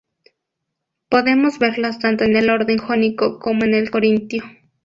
[1.09, 4.43] Podemos verlas tanto en el orden jónico como en el corintio.